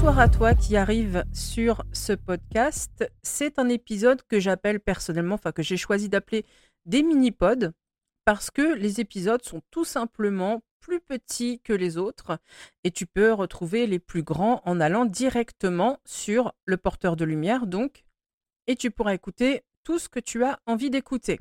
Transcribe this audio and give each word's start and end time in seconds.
Bonsoir 0.00 0.18
à 0.18 0.28
toi 0.30 0.54
qui 0.54 0.78
arrive 0.78 1.26
sur 1.30 1.84
ce 1.92 2.14
podcast. 2.14 3.06
C'est 3.22 3.58
un 3.58 3.68
épisode 3.68 4.22
que 4.26 4.40
j'appelle 4.40 4.80
personnellement, 4.80 5.34
enfin 5.34 5.52
que 5.52 5.62
j'ai 5.62 5.76
choisi 5.76 6.08
d'appeler 6.08 6.46
des 6.86 7.02
mini-pods, 7.02 7.72
parce 8.24 8.50
que 8.50 8.74
les 8.76 9.00
épisodes 9.00 9.44
sont 9.44 9.60
tout 9.70 9.84
simplement 9.84 10.62
plus 10.80 11.00
petits 11.00 11.60
que 11.60 11.74
les 11.74 11.98
autres 11.98 12.38
et 12.82 12.90
tu 12.92 13.04
peux 13.04 13.34
retrouver 13.34 13.86
les 13.86 13.98
plus 13.98 14.22
grands 14.22 14.62
en 14.64 14.80
allant 14.80 15.04
directement 15.04 15.98
sur 16.06 16.54
le 16.64 16.78
porteur 16.78 17.14
de 17.14 17.26
lumière, 17.26 17.66
donc, 17.66 18.06
et 18.68 18.76
tu 18.76 18.90
pourras 18.90 19.12
écouter 19.12 19.64
tout 19.84 19.98
ce 19.98 20.08
que 20.08 20.18
tu 20.18 20.44
as 20.44 20.60
envie 20.64 20.88
d'écouter. 20.88 21.40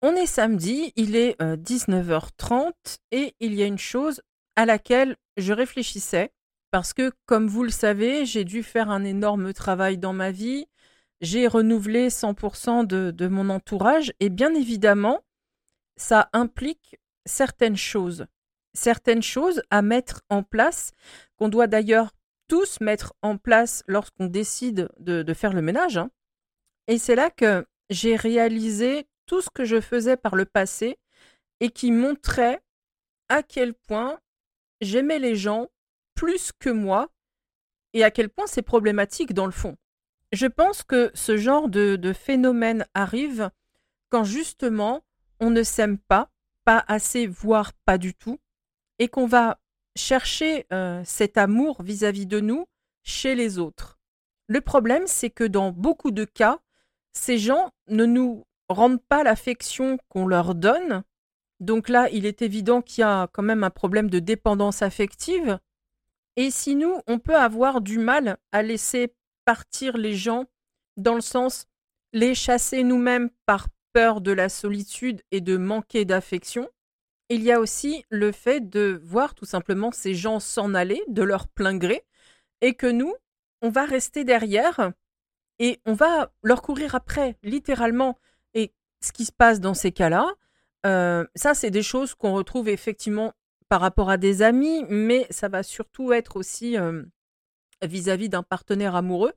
On 0.00 0.16
est 0.16 0.24
samedi, 0.24 0.94
il 0.96 1.16
est 1.16 1.38
19h30 1.38 2.54
euh, 2.54 2.70
et 3.10 3.34
il 3.40 3.52
y 3.52 3.62
a 3.62 3.66
une 3.66 3.76
chose 3.76 4.22
à 4.56 4.64
laquelle 4.64 5.18
je 5.36 5.52
réfléchissais 5.52 6.32
parce 6.72 6.94
que, 6.94 7.12
comme 7.26 7.48
vous 7.48 7.64
le 7.64 7.70
savez, 7.70 8.24
j'ai 8.24 8.44
dû 8.44 8.62
faire 8.62 8.90
un 8.90 9.04
énorme 9.04 9.52
travail 9.52 9.98
dans 9.98 10.14
ma 10.14 10.30
vie. 10.30 10.66
J'ai 11.20 11.46
renouvelé 11.46 12.08
100% 12.08 12.86
de, 12.86 13.28
mon 13.28 13.50
entourage 13.50 14.12
et 14.20 14.30
bien 14.30 14.54
évidemment, 14.54 15.22
ça 15.96 16.30
implique 16.32 16.98
certaines 17.26 17.76
choses. 17.76 18.26
Certaines 18.72 19.22
choses 19.22 19.62
à 19.68 19.82
mettre 19.82 20.22
en 20.30 20.42
place, 20.42 20.92
qu'on 21.36 21.50
doit 21.50 21.66
d'ailleurs 21.66 22.12
tous 22.48 22.80
mettre 22.80 23.12
en 23.20 23.36
place 23.36 23.84
lorsqu'on 23.86 24.26
décide 24.26 24.88
de, 24.98 25.34
faire 25.34 25.52
le 25.52 25.60
ménage. 25.60 25.98
Hein. 25.98 26.10
Et 26.88 26.96
c'est 26.96 27.16
là 27.16 27.28
que 27.28 27.66
j'ai 27.90 28.16
réalisé 28.16 29.06
tout 29.26 29.42
ce 29.42 29.50
que 29.50 29.66
je 29.66 29.80
faisais 29.82 30.16
par 30.16 30.36
le 30.36 30.46
passé 30.46 30.98
et 31.60 31.68
qui 31.68 31.92
montrait 31.92 32.62
à 33.28 33.42
quel 33.42 33.74
point 33.74 34.18
j'aimais 34.80 35.18
les 35.18 35.36
gens 35.36 35.68
plus 36.14 36.52
que 36.58 36.70
moi 36.70 37.08
et 37.92 38.04
à 38.04 38.10
quel 38.10 38.28
point 38.28 38.46
c'est 38.46 38.62
problématique 38.62 39.34
dans 39.34 39.46
le 39.46 39.52
fond. 39.52 39.76
Je 40.32 40.46
pense 40.46 40.82
que 40.82 41.10
ce 41.14 41.36
genre 41.36 41.68
de, 41.68 42.12
phénomène 42.14 42.86
arrive 42.94 43.50
quand 44.08 44.24
justement 44.24 45.04
on 45.40 45.50
ne 45.50 45.62
s'aime 45.62 45.98
pas, 45.98 46.30
pas 46.64 46.84
assez, 46.88 47.26
voire 47.26 47.72
pas 47.84 47.98
du 47.98 48.14
tout, 48.14 48.38
et 48.98 49.08
qu'on 49.08 49.26
va 49.26 49.58
chercher 49.96 50.66
euh, 50.72 51.02
cet 51.04 51.36
amour 51.36 51.82
vis-à-vis 51.82 52.26
de 52.26 52.40
nous 52.40 52.66
chez 53.02 53.34
les 53.34 53.58
autres. 53.58 53.98
Le 54.46 54.60
problème, 54.60 55.06
c'est 55.06 55.30
que 55.30 55.44
dans 55.44 55.70
beaucoup 55.70 56.12
de 56.12 56.24
cas, 56.24 56.60
ces 57.12 57.38
gens 57.38 57.70
ne 57.88 58.06
nous 58.06 58.46
rendent 58.68 59.02
pas 59.02 59.22
l'affection 59.22 59.98
qu'on 60.08 60.26
leur 60.26 60.54
donne. 60.54 61.02
Donc 61.60 61.88
là, 61.88 62.08
il 62.10 62.26
est 62.26 62.42
évident 62.42 62.80
qu'il 62.80 63.02
y 63.02 63.04
a 63.04 63.28
quand 63.32 63.42
même 63.42 63.64
un 63.64 63.70
problème 63.70 64.08
de 64.08 64.18
dépendance 64.18 64.82
affective. 64.82 65.58
Et 66.36 66.50
si 66.50 66.74
nous, 66.74 67.00
on 67.06 67.18
peut 67.18 67.36
avoir 67.36 67.80
du 67.80 67.98
mal 67.98 68.38
à 68.52 68.62
laisser 68.62 69.14
partir 69.44 69.96
les 69.96 70.14
gens 70.14 70.46
dans 70.96 71.14
le 71.14 71.20
sens 71.20 71.66
les 72.12 72.34
chasser 72.34 72.82
nous-mêmes 72.82 73.30
par 73.46 73.68
peur 73.92 74.20
de 74.20 74.32
la 74.32 74.48
solitude 74.48 75.22
et 75.30 75.40
de 75.40 75.56
manquer 75.56 76.04
d'affection, 76.04 76.68
il 77.28 77.42
y 77.42 77.52
a 77.52 77.60
aussi 77.60 78.04
le 78.10 78.32
fait 78.32 78.68
de 78.68 79.00
voir 79.04 79.34
tout 79.34 79.44
simplement 79.44 79.90
ces 79.90 80.14
gens 80.14 80.40
s'en 80.40 80.74
aller 80.74 81.02
de 81.08 81.22
leur 81.22 81.48
plein 81.48 81.76
gré 81.76 82.04
et 82.60 82.74
que 82.74 82.86
nous, 82.86 83.14
on 83.62 83.70
va 83.70 83.84
rester 83.84 84.24
derrière 84.24 84.92
et 85.58 85.80
on 85.86 85.94
va 85.94 86.32
leur 86.42 86.62
courir 86.62 86.94
après, 86.94 87.36
littéralement. 87.42 88.18
Et 88.54 88.72
ce 89.00 89.12
qui 89.12 89.24
se 89.24 89.32
passe 89.32 89.60
dans 89.60 89.74
ces 89.74 89.92
cas-là, 89.92 90.32
euh, 90.84 91.24
ça, 91.34 91.54
c'est 91.54 91.70
des 91.70 91.82
choses 91.82 92.14
qu'on 92.14 92.34
retrouve 92.34 92.68
effectivement 92.68 93.32
par 93.72 93.80
rapport 93.80 94.10
à 94.10 94.18
des 94.18 94.42
amis, 94.42 94.84
mais 94.90 95.26
ça 95.30 95.48
va 95.48 95.62
surtout 95.62 96.12
être 96.12 96.36
aussi 96.36 96.76
vis-à-vis 97.80 98.28
d'un 98.28 98.42
partenaire 98.42 98.94
amoureux. 98.94 99.32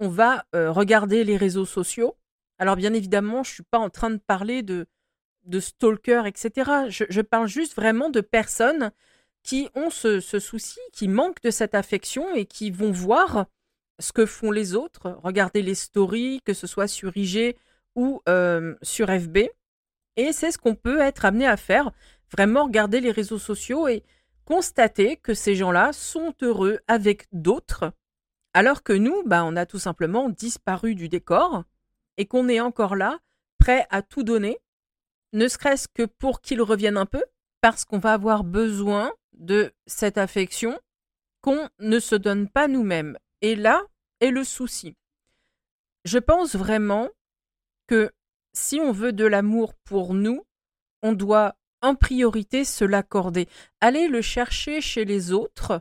On 0.00 0.08
va 0.08 0.46
regarder 0.54 1.24
les 1.24 1.36
réseaux 1.36 1.66
sociaux. 1.66 2.16
Alors 2.58 2.76
bien 2.76 2.94
évidemment, 2.94 3.42
je 3.42 3.50
ne 3.50 3.54
suis 3.56 3.62
pas 3.64 3.78
en 3.78 3.90
train 3.90 4.08
de 4.08 4.16
parler 4.16 4.62
de, 4.62 4.86
de 5.44 5.60
stalker, 5.60 6.22
etc. 6.24 6.86
Je, 6.88 7.20
parle 7.20 7.48
juste 7.48 7.74
vraiment 7.74 8.08
de 8.08 8.22
personnes 8.22 8.92
qui 9.42 9.68
ont 9.74 9.90
ce, 9.90 10.20
souci, 10.20 10.80
qui 10.94 11.06
manquent 11.06 11.42
de 11.42 11.50
cette 11.50 11.74
affection 11.74 12.34
et 12.34 12.46
qui 12.46 12.70
vont 12.70 12.92
voir 12.92 13.44
ce 13.98 14.10
que 14.10 14.24
font 14.24 14.52
les 14.52 14.74
autres, 14.74 15.18
regarder 15.22 15.60
les 15.60 15.74
stories, 15.74 16.40
que 16.46 16.54
ce 16.54 16.66
soit 16.66 16.88
sur 16.88 17.14
IG 17.14 17.54
ou 17.94 18.22
sur 18.80 19.08
FB. 19.08 19.50
Et 20.16 20.32
c'est 20.32 20.50
ce 20.50 20.56
qu'on 20.56 20.74
peut 20.76 21.00
être 21.00 21.26
amené 21.26 21.46
à 21.46 21.58
faire 21.58 21.92
vraiment 22.32 22.64
regarder 22.64 23.00
les 23.00 23.10
réseaux 23.10 23.38
sociaux 23.38 23.88
et 23.88 24.02
constater 24.44 25.16
que 25.16 25.34
ces 25.34 25.54
gens-là 25.54 25.92
sont 25.92 26.34
heureux 26.42 26.80
avec 26.88 27.26
d'autres, 27.32 27.92
alors 28.54 28.82
que 28.82 28.92
nous, 28.92 29.22
bah, 29.24 29.44
on 29.44 29.56
a 29.56 29.66
tout 29.66 29.78
simplement 29.78 30.30
disparu 30.30 30.94
du 30.94 31.08
décor 31.08 31.64
et 32.16 32.26
qu'on 32.26 32.48
est 32.48 32.60
encore 32.60 32.96
là, 32.96 33.18
prêt 33.58 33.86
à 33.90 34.02
tout 34.02 34.22
donner, 34.22 34.58
ne 35.32 35.48
serait-ce 35.48 35.88
que 35.88 36.04
pour 36.04 36.40
qu'ils 36.40 36.62
reviennent 36.62 36.96
un 36.96 37.06
peu, 37.06 37.22
parce 37.60 37.84
qu'on 37.84 37.98
va 37.98 38.12
avoir 38.12 38.44
besoin 38.44 39.12
de 39.34 39.72
cette 39.86 40.18
affection 40.18 40.78
qu'on 41.42 41.68
ne 41.78 41.98
se 41.98 42.14
donne 42.14 42.48
pas 42.48 42.68
nous-mêmes. 42.68 43.18
Et 43.42 43.56
là 43.56 43.82
est 44.20 44.30
le 44.30 44.44
souci. 44.44 44.96
Je 46.04 46.18
pense 46.18 46.54
vraiment 46.54 47.08
que 47.86 48.10
si 48.52 48.80
on 48.80 48.92
veut 48.92 49.12
de 49.12 49.26
l'amour 49.26 49.74
pour 49.84 50.14
nous, 50.14 50.46
on 51.02 51.12
doit 51.12 51.56
en 51.82 51.94
priorité 51.94 52.64
se 52.64 52.84
l'accorder. 52.84 53.48
Aller 53.80 54.08
le 54.08 54.22
chercher 54.22 54.80
chez 54.80 55.04
les 55.04 55.32
autres. 55.32 55.80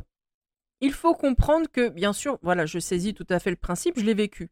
Il 0.81 0.93
faut 0.93 1.13
comprendre 1.13 1.67
que, 1.71 1.89
bien 1.89 2.13
sûr, 2.13 2.37
voilà, 2.41 2.65
je 2.65 2.79
saisis 2.79 3.13
tout 3.13 3.27
à 3.29 3.39
fait 3.39 3.49
le 3.49 3.55
principe, 3.55 3.99
je 3.99 4.05
l'ai 4.05 4.13
vécu. 4.13 4.49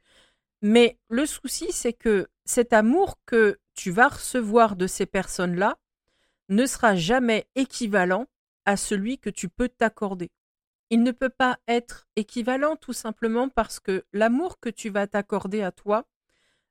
Mais 0.61 0.97
le 1.09 1.25
souci, 1.25 1.71
c'est 1.71 1.93
que 1.93 2.27
cet 2.45 2.73
amour 2.73 3.19
que 3.25 3.59
tu 3.75 3.91
vas 3.91 4.07
recevoir 4.07 4.75
de 4.75 4.87
ces 4.87 5.05
personnes-là 5.05 5.77
ne 6.49 6.65
sera 6.65 6.95
jamais 6.95 7.47
équivalent 7.55 8.27
à 8.65 8.77
celui 8.77 9.19
que 9.19 9.29
tu 9.29 9.49
peux 9.49 9.69
t'accorder. 9.69 10.31
Il 10.89 11.03
ne 11.03 11.11
peut 11.11 11.29
pas 11.29 11.59
être 11.67 12.07
équivalent 12.15 12.75
tout 12.75 12.93
simplement 12.93 13.49
parce 13.49 13.79
que 13.79 14.05
l'amour 14.13 14.59
que 14.59 14.69
tu 14.69 14.89
vas 14.89 15.07
t'accorder 15.07 15.61
à 15.61 15.71
toi 15.71 16.05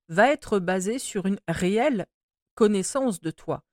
va 0.09 0.31
être 0.31 0.59
basé 0.59 0.99
sur 0.99 1.27
une 1.27 1.41
réelle 1.49 2.07
connaissance 2.55 3.21
de 3.21 3.31
toi. 3.31 3.65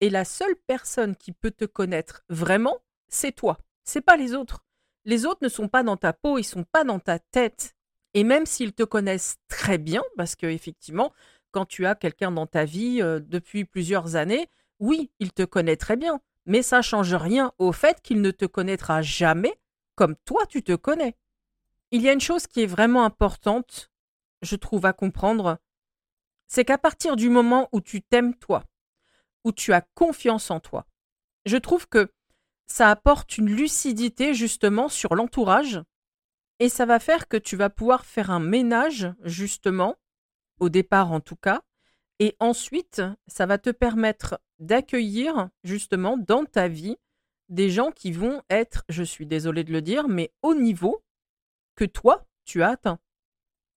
Et 0.00 0.10
la 0.10 0.24
seule 0.24 0.56
personne 0.66 1.16
qui 1.16 1.32
peut 1.32 1.50
te 1.50 1.64
connaître 1.64 2.22
vraiment, 2.28 2.78
c'est 3.08 3.32
toi. 3.32 3.58
C'est 3.84 4.00
pas 4.00 4.16
les 4.16 4.34
autres. 4.34 4.64
Les 5.04 5.26
autres 5.26 5.42
ne 5.42 5.48
sont 5.48 5.68
pas 5.68 5.82
dans 5.82 5.96
ta 5.96 6.12
peau, 6.12 6.38
ils 6.38 6.44
sont 6.44 6.64
pas 6.64 6.84
dans 6.84 6.98
ta 6.98 7.18
tête. 7.18 7.74
Et 8.14 8.24
même 8.24 8.46
s'ils 8.46 8.72
te 8.72 8.82
connaissent 8.82 9.36
très 9.48 9.78
bien, 9.78 10.02
parce 10.16 10.36
que 10.36 10.46
effectivement, 10.46 11.12
quand 11.50 11.66
tu 11.66 11.86
as 11.86 11.94
quelqu'un 11.94 12.30
dans 12.30 12.46
ta 12.46 12.64
vie 12.64 13.00
euh, 13.02 13.20
depuis 13.20 13.64
plusieurs 13.64 14.16
années, 14.16 14.48
oui, 14.78 15.10
il 15.18 15.32
te 15.32 15.42
connaît 15.42 15.76
très 15.76 15.96
bien, 15.96 16.20
mais 16.46 16.62
ça 16.62 16.82
change 16.82 17.14
rien 17.14 17.52
au 17.58 17.72
fait 17.72 18.00
qu'il 18.02 18.20
ne 18.20 18.30
te 18.30 18.44
connaîtra 18.44 19.02
jamais 19.02 19.58
comme 19.98 20.14
toi 20.24 20.46
tu 20.46 20.62
te 20.62 20.76
connais. 20.76 21.16
Il 21.90 22.02
y 22.02 22.08
a 22.08 22.12
une 22.12 22.20
chose 22.20 22.46
qui 22.46 22.62
est 22.62 22.66
vraiment 22.66 23.04
importante, 23.04 23.90
je 24.42 24.54
trouve, 24.54 24.86
à 24.86 24.92
comprendre, 24.92 25.58
c'est 26.46 26.64
qu'à 26.64 26.78
partir 26.78 27.16
du 27.16 27.28
moment 27.28 27.68
où 27.72 27.80
tu 27.80 28.00
t'aimes 28.00 28.36
toi, 28.36 28.62
où 29.48 29.52
tu 29.52 29.72
as 29.72 29.80
confiance 29.94 30.50
en 30.50 30.60
toi. 30.60 30.86
Je 31.46 31.56
trouve 31.56 31.88
que 31.88 32.12
ça 32.66 32.90
apporte 32.90 33.38
une 33.38 33.48
lucidité 33.50 34.34
justement 34.34 34.90
sur 34.90 35.14
l'entourage 35.14 35.80
et 36.58 36.68
ça 36.68 36.84
va 36.84 36.98
faire 36.98 37.28
que 37.28 37.38
tu 37.38 37.56
vas 37.56 37.70
pouvoir 37.70 38.04
faire 38.04 38.30
un 38.30 38.40
ménage 38.40 39.10
justement, 39.24 39.96
au 40.60 40.68
départ 40.68 41.12
en 41.12 41.20
tout 41.20 41.36
cas, 41.36 41.62
et 42.18 42.36
ensuite 42.40 43.00
ça 43.26 43.46
va 43.46 43.56
te 43.56 43.70
permettre 43.70 44.38
d'accueillir 44.58 45.48
justement 45.64 46.18
dans 46.18 46.44
ta 46.44 46.68
vie 46.68 46.98
des 47.48 47.70
gens 47.70 47.90
qui 47.90 48.12
vont 48.12 48.42
être, 48.50 48.84
je 48.90 49.02
suis 49.02 49.24
désolée 49.24 49.64
de 49.64 49.72
le 49.72 49.80
dire, 49.80 50.08
mais 50.08 50.30
au 50.42 50.52
niveau 50.52 51.02
que 51.74 51.86
toi, 51.86 52.26
tu 52.44 52.62
as 52.62 52.68
atteint. 52.70 52.98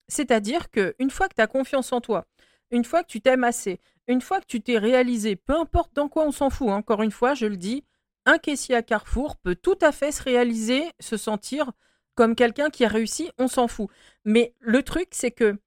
C'est-à-dire 0.09 0.69
que 0.69 0.93
une 0.99 1.11
fois 1.11 1.29
que 1.29 1.35
tu 1.35 1.41
as 1.41 1.47
confiance 1.47 1.93
en 1.93 2.01
toi, 2.01 2.27
une 2.71 2.85
fois 2.85 3.03
que 3.03 3.09
tu 3.09 3.21
t'aimes 3.21 3.43
assez, 3.43 3.79
une 4.07 4.21
fois 4.21 4.39
que 4.39 4.45
tu 4.45 4.61
t'es 4.61 4.77
réalisé, 4.77 5.35
peu 5.35 5.55
importe 5.55 5.93
dans 5.93 6.09
quoi 6.09 6.25
on 6.25 6.31
s'en 6.31 6.49
fout, 6.49 6.69
hein, 6.69 6.75
encore 6.75 7.03
une 7.03 7.11
fois, 7.11 7.33
je 7.33 7.45
le 7.45 7.57
dis, 7.57 7.83
un 8.25 8.37
caissier 8.37 8.75
à 8.75 8.83
Carrefour 8.83 9.35
peut 9.37 9.55
tout 9.55 9.77
à 9.81 9.91
fait 9.91 10.11
se 10.11 10.23
réaliser, 10.23 10.91
se 10.99 11.17
sentir 11.17 11.71
comme 12.15 12.35
quelqu'un 12.35 12.69
qui 12.69 12.85
a 12.85 12.87
réussi, 12.87 13.31
on 13.37 13.47
s'en 13.47 13.67
fout. 13.67 13.89
Mais 14.25 14.53
le 14.59 14.83
truc, 14.83 15.09
c'est 15.11 15.31
que 15.31 15.57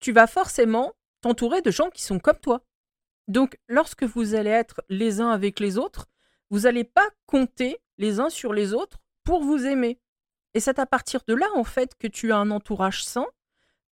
tu 0.00 0.12
vas 0.12 0.26
forcément 0.26 0.92
t'entourer 1.20 1.62
de 1.62 1.70
gens 1.70 1.90
qui 1.90 2.02
sont 2.02 2.18
comme 2.18 2.38
toi. 2.38 2.64
Donc, 3.28 3.58
lorsque 3.68 4.02
vous 4.02 4.34
allez 4.34 4.50
être 4.50 4.82
les 4.88 5.20
uns 5.20 5.30
avec 5.30 5.60
les 5.60 5.78
autres, 5.78 6.06
vous 6.50 6.60
n'allez 6.60 6.84
pas 6.84 7.08
compter 7.26 7.78
les 7.98 8.18
uns 8.18 8.30
sur 8.30 8.52
les 8.52 8.72
autres 8.72 8.98
pour 9.24 9.42
vous 9.42 9.66
aimer. 9.66 10.00
Et 10.54 10.60
c'est 10.60 10.78
à 10.78 10.86
partir 10.86 11.20
de 11.28 11.34
là, 11.34 11.46
en 11.54 11.64
fait, 11.64 11.94
que 11.96 12.08
tu 12.08 12.32
as 12.32 12.38
un 12.38 12.50
entourage 12.50 13.04
sain, 13.04 13.26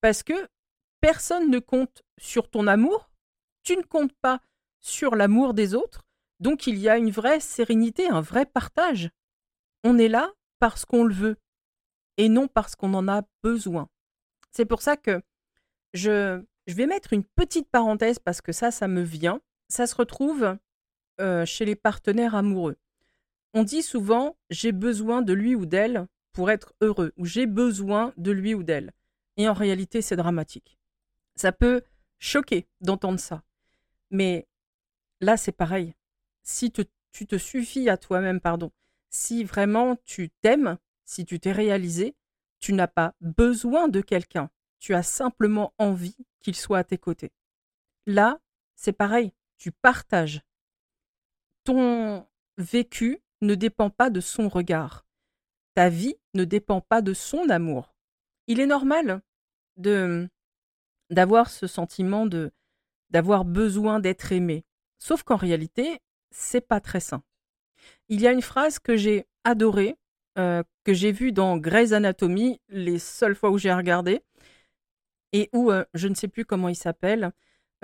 parce 0.00 0.22
que 0.22 0.48
personne 1.00 1.50
ne 1.50 1.58
compte 1.58 2.02
sur 2.18 2.50
ton 2.50 2.66
amour, 2.66 3.10
tu 3.62 3.76
ne 3.76 3.82
comptes 3.82 4.14
pas 4.20 4.40
sur 4.80 5.14
l'amour 5.16 5.54
des 5.54 5.74
autres, 5.74 6.04
donc 6.40 6.66
il 6.66 6.78
y 6.78 6.88
a 6.88 6.96
une 6.96 7.10
vraie 7.10 7.40
sérénité, 7.40 8.08
un 8.08 8.20
vrai 8.20 8.46
partage. 8.46 9.10
On 9.84 9.98
est 9.98 10.08
là 10.08 10.30
parce 10.58 10.84
qu'on 10.84 11.04
le 11.04 11.14
veut. 11.14 11.36
et 12.16 12.28
non 12.28 12.48
parce 12.48 12.74
qu'on 12.74 12.94
en 12.94 13.06
a 13.06 13.22
besoin. 13.44 13.88
C'est 14.50 14.64
pour 14.64 14.82
ça 14.82 14.96
que 14.96 15.22
je, 15.94 16.42
vais 16.66 16.86
mettre 16.86 17.12
une 17.12 17.22
petite 17.22 17.70
parenthèse 17.70 18.18
parce 18.18 18.40
que 18.40 18.52
ça, 18.52 18.70
ça 18.72 18.88
me 18.88 19.02
vient. 19.02 19.40
Ça 19.68 19.86
se 19.86 19.94
retrouve 19.94 20.56
euh, 21.20 21.44
chez 21.46 21.64
les 21.64 21.76
partenaires 21.76 22.34
amoureux. 22.34 22.76
On 23.54 23.62
dit 23.62 23.82
souvent 23.82 24.36
j'ai 24.50 24.72
besoin 24.72 25.22
de 25.22 25.32
lui 25.32 25.54
ou 25.54 25.64
d'elle 25.64 26.06
pour 26.32 26.50
être 26.50 26.74
heureux 26.80 27.12
ou 27.16 27.24
j'ai 27.24 27.46
besoin 27.46 28.12
de 28.16 28.32
lui 28.32 28.54
ou 28.54 28.62
d'elle. 28.62 28.92
Et 29.36 29.48
en 29.48 29.54
réalité, 29.54 30.02
c'est 30.02 30.16
dramatique. 30.16 30.77
Ça 31.38 31.52
peut 31.52 31.82
choquer 32.18 32.66
d'entendre 32.80 33.20
ça. 33.20 33.44
Mais 34.10 34.48
là, 35.20 35.36
c'est 35.36 35.52
pareil. 35.52 35.94
Si 36.42 36.72
tu 36.72 37.26
te 37.26 37.38
suffis 37.38 37.88
à 37.88 37.96
toi-même, 37.96 38.40
pardon, 38.40 38.72
si 39.08 39.44
vraiment 39.44 39.96
tu 40.04 40.30
t'aimes, 40.30 40.78
si 41.04 41.24
tu 41.24 41.38
t'es 41.38 41.52
réalisé, 41.52 42.16
tu 42.58 42.72
n'as 42.72 42.88
pas 42.88 43.14
besoin 43.20 43.86
de 43.86 44.00
quelqu'un. 44.00 44.50
Tu 44.80 44.94
as 44.94 45.04
simplement 45.04 45.72
envie 45.78 46.16
qu'il 46.40 46.56
soit 46.56 46.78
à 46.78 46.84
tes 46.84 46.98
côtés. 46.98 47.30
Là, 48.06 48.40
c'est 48.74 48.92
pareil. 48.92 49.32
Tu 49.58 49.70
partages. 49.70 50.42
Ton 51.62 52.26
vécu 52.56 53.22
ne 53.42 53.54
dépend 53.54 53.90
pas 53.90 54.10
de 54.10 54.20
son 54.20 54.48
regard. 54.48 55.06
Ta 55.74 55.88
vie 55.88 56.16
ne 56.34 56.44
dépend 56.44 56.80
pas 56.80 57.00
de 57.00 57.12
son 57.12 57.48
amour. 57.48 57.94
Il 58.48 58.58
est 58.58 58.66
normal 58.66 59.22
de 59.76 60.28
d'avoir 61.10 61.50
ce 61.50 61.66
sentiment 61.66 62.26
de 62.26 62.52
d'avoir 63.10 63.44
besoin 63.44 64.00
d'être 64.00 64.32
aimé. 64.32 64.64
Sauf 64.98 65.22
qu'en 65.22 65.36
réalité, 65.36 66.00
c'est 66.30 66.60
pas 66.60 66.80
très 66.80 67.00
sain. 67.00 67.22
Il 68.08 68.20
y 68.20 68.26
a 68.26 68.32
une 68.32 68.42
phrase 68.42 68.78
que 68.78 68.96
j'ai 68.96 69.26
adorée, 69.44 69.96
euh, 70.38 70.62
que 70.84 70.92
j'ai 70.92 71.12
vue 71.12 71.32
dans 71.32 71.56
Grey's 71.56 71.92
Anatomy, 71.92 72.60
les 72.68 72.98
seules 72.98 73.34
fois 73.34 73.50
où 73.50 73.58
j'ai 73.58 73.72
regardé, 73.72 74.20
et 75.32 75.48
où 75.52 75.70
euh, 75.70 75.84
je 75.94 76.08
ne 76.08 76.14
sais 76.14 76.28
plus 76.28 76.44
comment 76.44 76.68
il 76.68 76.76
s'appelle, 76.76 77.32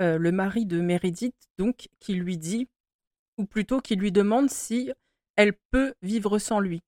euh, 0.01 0.17
le 0.17 0.31
mari 0.31 0.65
de 0.65 0.81
Meredith, 0.81 1.35
donc, 1.57 1.87
qui 1.99 2.15
lui 2.15 2.37
dit, 2.37 2.67
ou 3.37 3.45
plutôt 3.45 3.81
qui 3.81 3.95
lui 3.95 4.11
demande 4.11 4.49
si 4.49 4.91
elle 5.35 5.53
peut 5.71 5.93
vivre 6.01 6.37
sans 6.39 6.59
lui. 6.59 6.83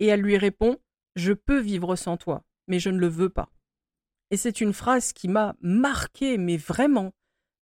Et 0.00 0.06
elle 0.06 0.20
lui 0.20 0.38
répond 0.38 0.78
Je 1.16 1.32
peux 1.32 1.60
vivre 1.60 1.96
sans 1.96 2.16
toi, 2.16 2.44
mais 2.66 2.78
je 2.78 2.90
ne 2.90 2.98
le 2.98 3.08
veux 3.08 3.28
pas. 3.28 3.50
Et 4.34 4.36
c'est 4.36 4.60
une 4.60 4.72
phrase 4.72 5.12
qui 5.12 5.28
m'a 5.28 5.54
marquée, 5.60 6.38
mais 6.38 6.56
vraiment, 6.56 7.12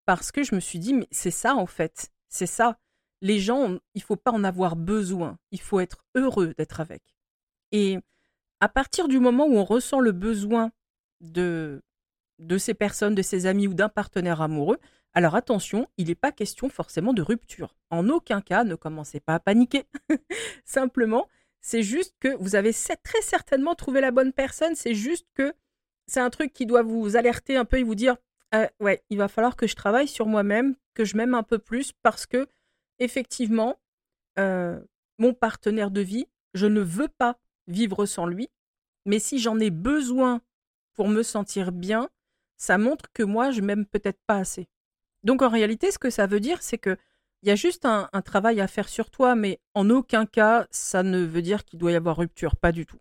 parce 0.07 0.33
que 0.33 0.43
je 0.43 0.55
me 0.55 0.61
suis 0.61 0.79
dit 0.79 0.95
Mais 0.95 1.07
c'est 1.11 1.31
ça 1.31 1.55
en 1.55 1.67
fait, 1.67 2.11
c'est 2.31 2.47
ça. 2.47 2.79
Les 3.21 3.41
gens, 3.41 3.77
il 3.95 4.03
faut 4.03 4.17
pas 4.17 4.31
en 4.31 4.43
avoir 4.43 4.75
besoin, 4.75 5.37
il 5.51 5.61
faut 5.61 5.81
être 5.81 6.07
heureux 6.15 6.55
d'être 6.57 6.81
avec. 6.81 7.03
Et 7.73 7.99
à 8.61 8.71
partir 8.71 9.07
du 9.09 9.19
moment 9.19 9.45
où 9.45 9.59
on 9.59 9.65
ressent 9.65 10.01
le 10.01 10.13
besoin 10.13 10.73
de, 11.21 11.83
de 12.39 12.57
ces 12.57 12.73
personnes, 12.73 13.15
de 13.15 13.21
ses 13.21 13.45
amis 13.45 13.67
ou 13.67 13.75
d'un 13.75 13.91
partenaire 13.91 14.41
amoureux, 14.41 14.79
alors 15.13 15.35
attention, 15.35 15.87
il 15.99 16.07
n'est 16.07 16.15
pas 16.15 16.33
question 16.33 16.71
forcément 16.71 17.13
de 17.13 17.21
rupture. 17.21 17.77
En 17.91 18.09
aucun 18.09 18.41
cas, 18.41 18.65
ne 18.65 18.77
commencez 18.77 19.21
pas 19.21 19.35
à 19.35 19.41
paniquer. 19.41 19.85
Simplement, 20.65 21.29
c'est 21.61 21.83
juste 21.83 22.15
que 22.19 22.35
vous 22.37 22.55
avez 22.55 22.73
très 22.73 23.21
certainement 23.21 23.75
trouvé 23.75 24.01
la 24.01 24.11
bonne 24.11 24.33
personne. 24.33 24.75
C'est 24.75 24.95
juste 24.95 25.27
que 25.35 25.53
c'est 26.07 26.21
un 26.21 26.31
truc 26.31 26.53
qui 26.53 26.67
doit 26.67 26.83
vous 26.83 27.17
alerter 27.17 27.57
un 27.57 27.65
peu 27.65 27.79
et 27.79 27.83
vous 27.83 27.95
dire 27.95 28.17
«Euh, 28.55 28.67
ouais, 28.81 29.03
il 29.11 29.19
va 29.19 29.29
falloir 29.29 29.57
que 29.57 29.67
je 29.67 29.75
travaille 29.75 30.09
sur 30.09 30.27
moi-même, 30.27 30.75
que 30.95 31.05
je 31.05 31.17
m'aime 31.17 31.35
un 31.35 31.43
peu 31.43 31.59
plus 31.59 31.93
parce 32.03 32.27
que 32.27 32.47
effectivement, 32.99 33.81
euh, 34.39 34.81
mon 35.19 35.35
partenaire 35.35 35.91
de 35.91 36.01
vie, 36.01 36.27
je 36.55 36.67
ne 36.67 36.81
veux 36.81 37.09
pas 37.09 37.39
vivre 37.67 38.07
sans 38.07 38.27
lui. 38.27 38.49
Mais 39.07 39.19
si 39.19 39.39
j'en 39.39 39.59
ai 39.59 39.71
besoin 39.71 40.41
pour 40.95 41.09
me 41.09 41.23
sentir 41.23 41.73
bien, 41.73 42.09
ça 42.57 42.79
montre 42.79 43.11
que 43.13 43.23
moi, 43.23 43.51
je 43.51 43.61
m'aime 43.61 43.87
peut-être 43.87 44.21
pas 44.27 44.37
assez. 44.37 44.69
Donc 45.25 45.43
en 45.43 45.49
réalité, 45.49 45.91
ce 45.91 45.99
que 45.99 46.11
ça 46.11 46.27
veut 46.27 46.41
dire, 46.41 46.63
c'est 46.63 46.79
que 46.79 46.97
il 47.43 47.49
y 47.49 47.51
a 47.51 47.57
juste 47.57 47.85
un, 47.85 48.09
travail 48.25 48.61
à 48.61 48.69
faire 48.69 48.89
sur 48.89 49.11
toi, 49.11 49.35
mais 49.35 49.61
en 49.75 49.91
aucun 49.91 50.27
cas, 50.27 50.69
ça 50.71 51.03
ne 51.03 51.19
veut 51.19 51.43
dire 51.43 51.65
qu'il 51.65 51.81
doit 51.81 51.91
y 51.91 51.97
avoir 51.97 52.17
rupture, 52.17 52.55
pas 52.55 52.71
du 52.71 52.87
tout. 52.87 53.01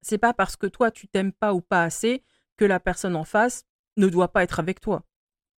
C'est 0.00 0.18
pas 0.18 0.32
parce 0.32 0.56
que 0.56 0.68
toi 0.68 0.92
tu 0.92 1.08
t'aimes 1.08 1.32
pas 1.32 1.54
ou 1.54 1.60
pas 1.60 1.82
assez 1.82 2.22
que 2.60 2.66
la 2.66 2.78
personne 2.78 3.16
en 3.16 3.24
face 3.24 3.64
ne 3.96 4.06
doit 4.06 4.32
pas 4.32 4.42
être 4.42 4.60
avec 4.60 4.82
toi. 4.82 5.02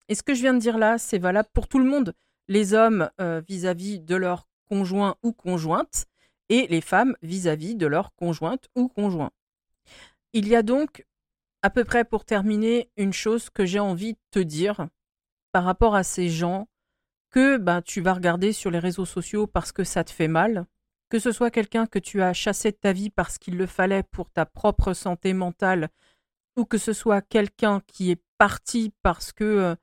Et 0.07 0.13
ce 0.13 0.21
que 0.21 0.35
je 0.35 0.41
viens 0.41 0.53
de 0.53 0.59
dire 0.59 0.77
là, 0.77 0.99
c'est 0.99 1.17
valable 1.17 1.49
pour 1.51 1.67
tout 1.67 1.79
le 1.79 1.89
monde, 1.89 2.13
les 2.47 2.75
hommes 2.75 3.09
euh, 3.19 3.41
vis-à-vis 3.49 3.99
de 3.99 4.15
leur 4.15 4.47
conjoint 4.69 5.15
ou 5.23 5.33
conjointe, 5.33 6.05
et 6.49 6.67
les 6.67 6.79
femmes 6.79 7.15
vis-à-vis 7.23 7.73
de 7.73 7.87
leur 7.87 8.13
conjointe 8.13 8.67
ou 8.75 8.87
conjoint. 8.87 9.31
Il 10.33 10.47
y 10.47 10.55
a 10.55 10.61
donc, 10.61 11.03
à 11.63 11.71
peu 11.71 11.83
près 11.83 12.05
pour 12.05 12.23
terminer, 12.23 12.91
une 12.97 13.13
chose 13.13 13.49
que 13.49 13.65
j'ai 13.65 13.79
envie 13.79 14.13
de 14.13 14.19
te 14.29 14.39
dire, 14.39 14.87
par 15.51 15.63
rapport 15.63 15.95
à 15.95 16.03
ces 16.03 16.29
gens 16.29 16.67
que 17.31 17.57
ben, 17.57 17.81
tu 17.81 18.01
vas 18.01 18.13
regarder 18.13 18.53
sur 18.53 18.69
les 18.69 18.77
réseaux 18.77 19.05
sociaux 19.05 19.47
parce 19.47 19.71
que 19.71 19.83
ça 19.83 20.03
te 20.03 20.11
fait 20.11 20.27
mal, 20.27 20.67
que 21.09 21.17
ce 21.17 21.31
soit 21.31 21.49
quelqu'un 21.49 21.87
que 21.87 21.97
tu 21.97 22.21
as 22.21 22.33
chassé 22.33 22.69
de 22.69 22.77
ta 22.77 22.93
vie 22.93 23.09
parce 23.09 23.39
qu'il 23.39 23.57
le 23.57 23.65
fallait 23.65 24.03
pour 24.03 24.29
ta 24.29 24.45
propre 24.45 24.93
santé 24.93 25.33
mentale, 25.33 25.89
ou 26.55 26.65
que 26.65 26.77
ce 26.77 26.93
soit 26.93 27.21
quelqu'un 27.21 27.81
qui 27.87 28.11
est 28.11 28.21
parti 28.37 28.93
parce 29.03 29.31
que 29.31 29.43
euh, 29.43 29.75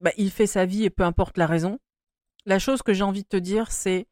ben, 0.00 0.12
il 0.16 0.30
fait 0.30 0.46
sa 0.46 0.66
vie 0.66 0.84
et 0.84 0.90
peu 0.90 1.04
importe 1.04 1.38
la 1.38 1.46
raison, 1.46 1.78
la 2.46 2.58
chose 2.58 2.82
que 2.82 2.92
j'ai 2.92 3.04
envie 3.04 3.22
de 3.22 3.28
te 3.28 3.36
dire, 3.36 3.72
c'est 3.72 4.06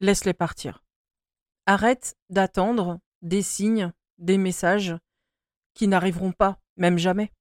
laisse-les 0.00 0.34
partir. 0.34 0.84
Arrête 1.66 2.16
d'attendre 2.28 2.98
des 3.22 3.42
signes, 3.42 3.92
des 4.18 4.38
messages 4.38 4.96
qui 5.74 5.86
n'arriveront 5.86 6.32
pas, 6.32 6.58
même 6.76 6.98
jamais. 6.98 7.32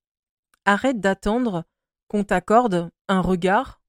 Arrête 0.65 0.99
d'attendre 0.99 1.65
qu'on 2.07 2.23
t'accorde 2.23 2.91
un 3.07 3.21
regard, 3.21 3.81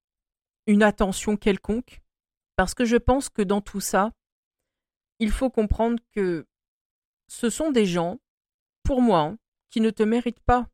une 0.67 0.83
attention 0.83 1.37
quelconque, 1.37 2.03
parce 2.57 2.75
que 2.75 2.85
je 2.85 2.97
pense 2.97 3.29
que 3.29 3.43
dans 3.43 3.61
tout 3.61 3.81
ça, 3.81 4.13
il 5.19 5.31
faut 5.31 5.51
comprendre 5.51 5.99
que 6.13 6.47
ce 7.27 7.51
sont 7.51 7.71
des 7.71 7.87
gens, 7.87 8.19
pour 8.83 9.03
moi, 9.03 9.21
hein, 9.21 9.39
qui 9.71 9.81
ne 9.81 9.91
te 9.91 10.03
méritent 10.03 10.41
pas. 10.41 10.69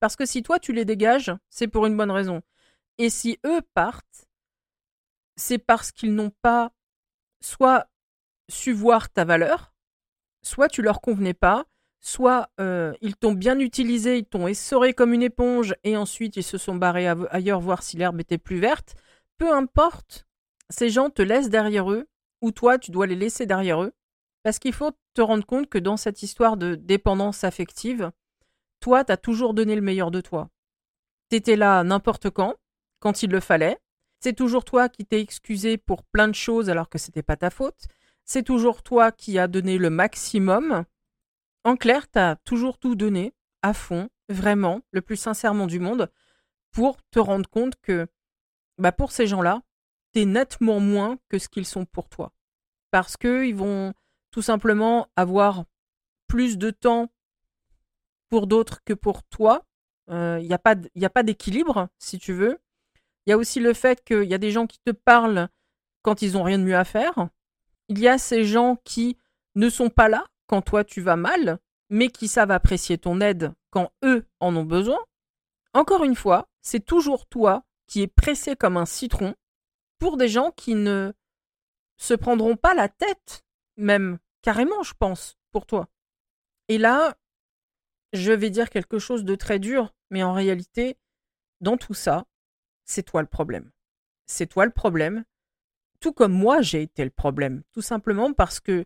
Parce 0.00 0.16
que 0.16 0.26
si 0.26 0.42
toi 0.42 0.58
tu 0.58 0.72
les 0.72 0.84
dégages, 0.84 1.32
c'est 1.48 1.68
pour 1.68 1.86
une 1.86 1.96
bonne 1.96 2.10
raison. 2.10 2.42
Et 2.98 3.10
si 3.10 3.38
eux 3.46 3.60
partent, 3.74 4.26
c'est 5.36 5.58
parce 5.58 5.92
qu'ils 5.92 6.14
n'ont 6.14 6.32
pas 6.42 6.72
soit 7.40 7.88
su 8.48 8.72
voir 8.72 9.10
ta 9.10 9.24
valeur, 9.24 9.72
soit 10.42 10.68
tu 10.68 10.82
leur 10.82 11.00
convenais 11.00 11.34
pas, 11.34 11.66
soit 12.00 12.50
euh, 12.60 12.92
ils 13.00 13.16
t'ont 13.16 13.32
bien 13.32 13.58
utilisé, 13.58 14.18
ils 14.18 14.26
t'ont 14.26 14.48
essoré 14.48 14.92
comme 14.92 15.12
une 15.12 15.22
éponge 15.22 15.74
et 15.84 15.96
ensuite 15.96 16.36
ils 16.36 16.42
se 16.42 16.58
sont 16.58 16.74
barrés 16.74 17.06
ailleurs 17.30 17.60
voir 17.60 17.82
si 17.82 17.96
l'herbe 17.96 18.20
était 18.20 18.38
plus 18.38 18.58
verte. 18.58 18.96
Peu 19.38 19.52
importe, 19.52 20.26
ces 20.68 20.90
gens 20.90 21.10
te 21.10 21.22
laissent 21.22 21.50
derrière 21.50 21.90
eux 21.90 22.08
ou 22.40 22.50
toi 22.50 22.78
tu 22.78 22.90
dois 22.90 23.06
les 23.06 23.14
laisser 23.14 23.46
derrière 23.46 23.82
eux 23.82 23.92
parce 24.42 24.58
qu'il 24.58 24.72
faut 24.72 24.90
te 25.14 25.20
rendre 25.20 25.46
compte 25.46 25.68
que 25.68 25.78
dans 25.78 25.96
cette 25.96 26.22
histoire 26.22 26.56
de 26.56 26.74
dépendance 26.74 27.44
affective, 27.44 28.10
toi 28.82 29.04
tu 29.04 29.12
as 29.12 29.16
toujours 29.16 29.54
donné 29.54 29.74
le 29.74 29.80
meilleur 29.80 30.10
de 30.10 30.20
toi. 30.20 30.50
T'étais 31.30 31.56
là 31.56 31.82
n'importe 31.84 32.28
quand, 32.30 32.56
quand 33.00 33.22
il 33.22 33.30
le 33.30 33.40
fallait. 33.40 33.78
C'est 34.20 34.34
toujours 34.34 34.64
toi 34.64 34.88
qui 34.88 35.06
t'es 35.06 35.20
excusé 35.20 35.78
pour 35.78 36.04
plein 36.04 36.28
de 36.28 36.34
choses 36.34 36.68
alors 36.68 36.88
que 36.88 36.98
c'était 36.98 37.22
pas 37.22 37.36
ta 37.36 37.50
faute. 37.50 37.86
C'est 38.24 38.44
toujours 38.44 38.82
toi 38.82 39.10
qui 39.10 39.38
as 39.38 39.48
donné 39.48 39.78
le 39.78 39.90
maximum 39.90 40.84
en 41.64 41.76
clair, 41.76 42.10
tu 42.10 42.18
as 42.18 42.36
toujours 42.44 42.78
tout 42.78 42.96
donné, 42.96 43.34
à 43.62 43.72
fond, 43.72 44.08
vraiment, 44.28 44.80
le 44.90 45.00
plus 45.00 45.16
sincèrement 45.16 45.66
du 45.66 45.78
monde, 45.78 46.10
pour 46.72 46.96
te 47.10 47.20
rendre 47.20 47.48
compte 47.48 47.74
que, 47.80 48.08
bah 48.78 48.90
pour 48.90 49.12
ces 49.12 49.26
gens-là, 49.26 49.62
tu 50.12 50.22
es 50.22 50.24
nettement 50.24 50.80
moins 50.80 51.18
que 51.28 51.38
ce 51.38 51.48
qu'ils 51.48 51.66
sont 51.66 51.84
pour 51.84 52.08
toi. 52.08 52.32
Parce 52.90 53.16
qu'ils 53.16 53.54
vont 53.54 53.94
tout 54.32 54.42
simplement 54.42 55.08
avoir 55.14 55.64
plus 56.26 56.58
de 56.58 56.70
temps 56.70 57.12
pour 58.32 58.46
d'autres 58.46 58.82
que 58.86 58.94
pour 58.94 59.24
toi. 59.24 59.62
Il 60.08 60.14
euh, 60.14 60.40
n'y 60.40 60.54
a 60.54 61.10
pas 61.10 61.22
d'équilibre, 61.22 61.90
si 61.98 62.18
tu 62.18 62.32
veux. 62.32 62.58
Il 63.26 63.30
y 63.30 63.32
a 63.34 63.36
aussi 63.36 63.60
le 63.60 63.74
fait 63.74 64.02
qu'il 64.02 64.24
y 64.24 64.32
a 64.32 64.38
des 64.38 64.50
gens 64.50 64.66
qui 64.66 64.78
te 64.78 64.90
parlent 64.90 65.50
quand 66.00 66.22
ils 66.22 66.32
n'ont 66.32 66.42
rien 66.42 66.58
de 66.58 66.64
mieux 66.64 66.78
à 66.78 66.86
faire. 66.86 67.28
Il 67.88 67.98
y 67.98 68.08
a 68.08 68.16
ces 68.16 68.46
gens 68.46 68.78
qui 68.84 69.18
ne 69.54 69.68
sont 69.68 69.90
pas 69.90 70.08
là 70.08 70.24
quand 70.46 70.62
toi 70.62 70.82
tu 70.82 71.02
vas 71.02 71.16
mal, 71.16 71.58
mais 71.90 72.08
qui 72.08 72.26
savent 72.26 72.52
apprécier 72.52 72.96
ton 72.96 73.20
aide 73.20 73.52
quand 73.68 73.92
eux 74.02 74.24
en 74.40 74.56
ont 74.56 74.64
besoin, 74.64 74.98
encore 75.74 76.02
une 76.02 76.16
fois, 76.16 76.48
c'est 76.62 76.86
toujours 76.86 77.26
toi 77.26 77.64
qui 77.86 78.00
es 78.00 78.06
pressé 78.06 78.56
comme 78.56 78.78
un 78.78 78.86
citron 78.86 79.34
pour 79.98 80.16
des 80.16 80.28
gens 80.28 80.52
qui 80.52 80.74
ne 80.74 81.12
se 81.98 82.14
prendront 82.14 82.56
pas 82.56 82.72
la 82.72 82.88
tête, 82.88 83.44
même 83.76 84.18
carrément, 84.40 84.82
je 84.82 84.94
pense, 84.98 85.36
pour 85.50 85.66
toi. 85.66 85.90
Et 86.68 86.78
là, 86.78 87.14
je 88.12 88.32
vais 88.32 88.50
dire 88.50 88.70
quelque 88.70 88.98
chose 88.98 89.24
de 89.24 89.34
très 89.34 89.58
dur, 89.58 89.94
mais 90.10 90.22
en 90.22 90.32
réalité, 90.32 90.96
dans 91.60 91.76
tout 91.76 91.94
ça, 91.94 92.26
c'est 92.84 93.02
toi 93.02 93.22
le 93.22 93.28
problème. 93.28 93.70
C'est 94.26 94.46
toi 94.46 94.64
le 94.64 94.70
problème, 94.70 95.24
tout 96.00 96.12
comme 96.12 96.32
moi 96.32 96.60
j'ai 96.60 96.82
été 96.82 97.04
le 97.04 97.10
problème, 97.10 97.62
tout 97.72 97.82
simplement 97.82 98.32
parce 98.32 98.60
que 98.60 98.84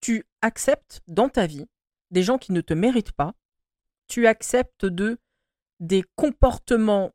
tu 0.00 0.24
acceptes 0.40 1.02
dans 1.06 1.28
ta 1.28 1.46
vie 1.46 1.66
des 2.10 2.22
gens 2.22 2.38
qui 2.38 2.52
ne 2.52 2.60
te 2.60 2.74
méritent 2.74 3.12
pas, 3.12 3.34
tu 4.06 4.26
acceptes 4.26 4.86
de 4.86 5.18
des 5.80 6.04
comportements 6.16 7.12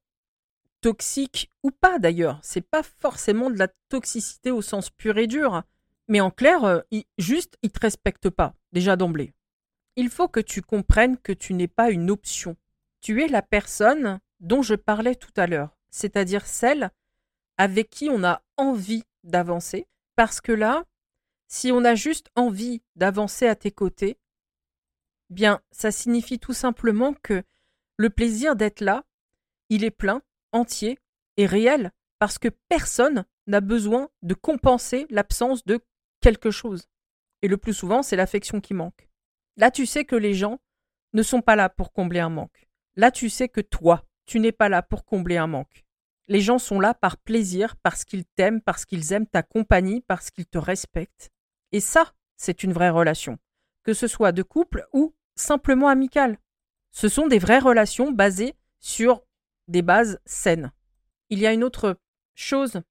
toxiques 0.82 1.52
ou 1.64 1.72
pas 1.72 2.00
d'ailleurs. 2.00 2.40
C'est 2.44 2.62
pas 2.62 2.84
forcément 2.84 3.50
de 3.50 3.58
la 3.58 3.70
toxicité 3.90 4.52
au 4.52 4.62
sens 4.62 4.90
pur 4.90 5.18
et 5.18 5.28
dur, 5.28 5.64
mais 6.08 6.22
en 6.22 6.32
clair, 6.32 6.64
euh, 6.64 6.82
juste 7.18 7.58
ils 7.62 7.72
te 7.72 7.80
respectent 7.80 8.30
pas 8.30 8.54
déjà 8.74 8.96
d'emblée. 8.96 9.34
Il 10.00 10.12
faut 10.12 10.28
que 10.28 10.40
tu 10.40 10.62
comprennes 10.62 11.18
que 11.18 11.32
tu 11.32 11.56
n'es 11.56 11.68
pas 11.68 11.90
une 11.90 12.12
option. 12.12 12.56
Tu 13.02 13.24
es 13.24 13.28
la 13.28 13.42
personne 13.42 14.20
dont 14.40 14.62
je 14.62 14.76
parlais 14.76 15.16
tout 15.16 15.34
à 15.36 15.48
l'heure, 15.48 15.76
c'est-à-dire 15.90 16.46
celle 16.46 16.92
avec 17.58 17.90
qui 17.90 18.08
on 18.08 18.24
a 18.24 18.44
envie 18.58 19.04
d'avancer, 19.24 19.88
parce 20.16 20.40
que 20.40 20.52
là, 20.52 20.86
si 21.48 21.72
on 21.72 21.84
a 21.84 21.96
juste 21.96 22.30
envie 22.36 22.84
d'avancer 22.96 23.48
à 23.48 23.56
tes 23.56 23.72
côtés, 23.72 24.20
bien, 25.32 25.62
ça 25.72 25.90
signifie 25.90 26.38
tout 26.38 26.54
simplement 26.54 27.16
que 27.16 27.42
le 27.98 28.12
plaisir 28.12 28.56
d'être 28.56 28.82
là, 28.82 29.04
il 29.70 29.84
est 29.84 29.90
plein, 29.90 30.22
entier 30.52 31.00
et 31.38 31.48
réel, 31.48 31.92
parce 32.20 32.38
que 32.38 32.50
personne 32.70 33.26
n'a 33.48 33.62
besoin 33.62 34.10
de 34.22 34.36
compenser 34.36 35.08
l'absence 35.10 35.66
de 35.66 35.80
quelque 36.22 36.52
chose. 36.52 36.88
Et 37.42 37.48
le 37.48 37.58
plus 37.58 37.74
souvent, 37.74 38.04
c'est 38.04 38.16
l'affection 38.16 38.62
qui 38.62 38.76
manque. 38.76 39.07
Là, 39.58 39.72
tu 39.72 39.86
sais 39.86 40.06
que 40.06 40.16
les 40.16 40.34
gens 40.34 40.60
ne 41.14 41.24
sont 41.24 41.42
pas 41.42 41.56
là 41.56 41.68
pour 41.70 41.92
combler 41.92 42.20
un 42.20 42.30
manque. 42.30 42.68
Là, 42.96 43.12
tu 43.12 43.30
sais 43.30 43.50
que 43.50 43.62
toi, 43.62 44.06
tu 44.26 44.40
n'es 44.40 44.52
pas 44.52 44.70
là 44.70 44.82
pour 44.82 45.04
combler 45.04 45.38
un 45.38 45.48
manque. 45.48 45.84
Les 46.28 46.42
gens 46.42 46.60
sont 46.60 46.80
là 46.80 46.94
par 46.94 47.18
plaisir, 47.18 47.76
parce 47.78 48.04
qu'ils 48.04 48.26
t'aiment, 48.26 48.62
parce 48.62 48.86
qu'ils 48.86 49.14
aiment 49.14 49.28
ta 49.28 49.44
compagnie, 49.44 50.02
parce 50.02 50.30
qu'ils 50.30 50.46
te 50.46 50.58
respectent. 50.58 51.32
Et 51.72 51.80
ça, 51.80 52.14
c'est 52.36 52.64
une 52.64 52.74
vraie 52.74 52.90
relation, 52.90 53.40
que 53.84 53.94
ce 53.94 54.08
soit 54.08 54.32
de 54.32 54.44
couple 54.44 54.86
ou 54.94 55.16
simplement 55.36 55.88
amicale. 55.88 56.38
Ce 56.92 57.10
sont 57.10 57.28
des 57.28 57.40
vraies 57.40 57.60
relations 57.60 58.12
basées 58.12 58.56
sur 58.80 59.24
des 59.68 59.82
bases 59.82 60.20
saines. 60.26 60.72
Il 61.30 61.40
y 61.40 61.48
a 61.48 61.54
une 61.54 61.64
autre 61.64 62.00
chose 62.36 62.82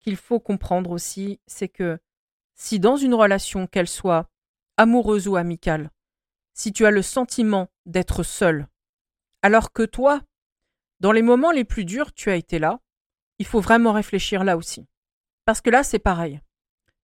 qu'il 0.00 0.16
faut 0.16 0.40
comprendre 0.40 0.90
aussi, 0.90 1.40
c'est 1.46 1.68
que 1.68 1.98
si 2.54 2.78
dans 2.78 2.96
une 2.96 3.14
relation, 3.14 3.66
qu'elle 3.66 3.88
soit 3.88 4.30
amoureuse 4.76 5.28
ou 5.28 5.36
amicale, 5.36 5.90
si 6.54 6.72
tu 6.72 6.86
as 6.86 6.90
le 6.90 7.02
sentiment 7.02 7.68
d'être 7.86 8.22
seul, 8.22 8.68
alors 9.42 9.72
que 9.72 9.82
toi, 9.82 10.22
dans 11.00 11.12
les 11.12 11.22
moments 11.22 11.50
les 11.50 11.64
plus 11.64 11.84
durs, 11.84 12.12
tu 12.12 12.30
as 12.30 12.36
été 12.36 12.58
là, 12.58 12.80
il 13.38 13.46
faut 13.46 13.60
vraiment 13.60 13.92
réfléchir 13.92 14.44
là 14.44 14.56
aussi. 14.56 14.86
Parce 15.44 15.60
que 15.60 15.70
là, 15.70 15.82
c'est 15.82 15.98
pareil. 15.98 16.40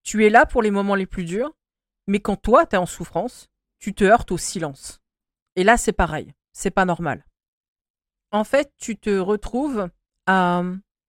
Tu 0.02 0.24
es 0.24 0.30
là 0.30 0.46
pour 0.46 0.62
les 0.62 0.70
moments 0.70 0.94
les 0.94 1.06
plus 1.06 1.24
durs, 1.24 1.52
mais 2.06 2.20
quand 2.20 2.36
toi, 2.36 2.66
tu 2.66 2.76
es 2.76 2.78
en 2.78 2.86
souffrance, 2.86 3.48
tu 3.78 3.94
te 3.94 4.04
heurtes 4.04 4.32
au 4.32 4.38
silence. 4.38 5.00
Et 5.56 5.64
là, 5.64 5.76
c'est 5.76 5.92
pareil. 5.92 6.32
C'est 6.52 6.70
pas 6.70 6.84
normal. 6.84 7.26
En 8.32 8.44
fait, 8.44 8.72
tu 8.78 8.96
te 8.96 9.10
retrouves 9.18 9.90
à 10.26 10.62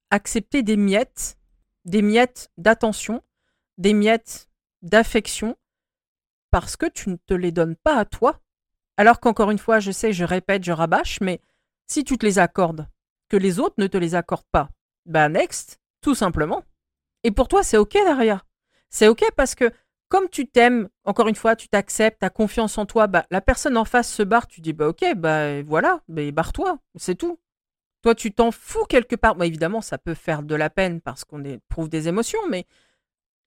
accepter 0.10 0.64
des 0.64 0.78
miettes, 0.78 1.38
des 1.86 2.02
miettes 2.02 2.52
d'attention, 2.58 3.24
des 3.78 3.94
miettes 3.94 4.50
d'affection, 4.82 5.56
parce 6.52 6.76
que 6.76 6.86
tu 6.86 7.10
ne 7.10 7.16
te 7.16 7.34
les 7.34 7.52
donnes 7.52 7.76
pas 7.76 7.96
à 7.96 8.06
toi. 8.06 8.40
Alors 8.98 9.20
qu'encore 9.20 9.52
une 9.52 9.58
fois, 9.58 9.80
je 9.80 9.92
sais, 9.92 10.14
je 10.14 10.26
répète, 10.26 10.64
je 10.64 10.72
rabâche, 10.72 11.20
mais 11.22 11.42
si 11.88 12.04
tu 12.04 12.18
te 12.18 12.26
les 12.26 12.40
accordes, 12.40 12.88
que 13.30 13.38
les 13.38 13.60
autres 13.60 13.76
ne 13.78 13.88
te 13.88 13.98
les 13.98 14.14
accordent 14.16 14.46
pas, 14.52 14.70
bah 15.06 15.30
next, 15.30 15.80
tout 16.02 16.16
simplement. 16.16 16.64
Et 17.24 17.32
pour 17.32 17.48
toi, 17.48 17.64
c'est 17.64 17.78
ok 17.78 17.94
derrière. 17.94 18.46
C'est 18.90 19.08
ok 19.08 19.24
parce 19.36 19.56
que 19.56 19.72
comme 20.10 20.28
tu 20.30 20.46
t'aimes, 20.46 20.90
encore 21.06 21.30
une 21.30 21.36
fois, 21.36 21.56
tu 21.56 21.70
t'acceptes, 21.70 22.20
tu 22.20 22.26
as 22.26 22.30
confiance 22.30 22.78
en 22.78 22.86
toi, 22.86 23.08
bah, 23.08 23.26
la 23.32 23.40
personne 23.40 23.78
en 23.78 23.86
face 23.86 24.12
se 24.12 24.24
barre, 24.24 24.46
tu 24.46 24.60
dis 24.60 24.74
bah 24.74 24.90
ok, 24.90 25.16
bah 25.16 25.64
voilà, 25.64 26.02
bah, 26.10 26.30
barre-toi, 26.32 26.80
c'est 26.98 27.16
tout. 27.16 27.40
Toi, 28.02 28.14
tu 28.16 28.34
t'en 28.34 28.52
fous 28.52 28.86
quelque 28.86 29.16
part. 29.16 29.42
Évidemment, 29.42 29.80
ça 29.82 29.98
peut 29.98 30.14
faire 30.14 30.44
de 30.44 30.56
la 30.56 30.70
peine 30.70 31.02
parce 31.02 31.24
qu'on 31.24 31.44
éprouve 31.46 31.88
des 31.88 32.10
émotions, 32.10 32.40
mais 32.50 32.66